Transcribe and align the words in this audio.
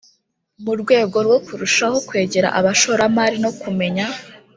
Mu 0.63 0.73
rwego 0.81 1.17
rwo 1.25 1.37
kurushaho 1.45 1.97
kwegera 2.07 2.47
abashoramari 2.59 3.37
no 3.43 3.51
kumenya 3.61 4.05